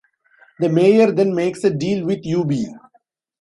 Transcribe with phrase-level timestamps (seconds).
[0.57, 2.65] The mayor then makes a deal with Eubie.